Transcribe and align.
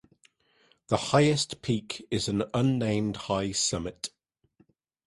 The 0.87 0.97
highest 0.97 1.61
peak 1.61 2.07
is 2.09 2.27
an 2.27 2.41
unnamed 2.55 3.17
high 3.17 3.51
summit. 3.51 4.09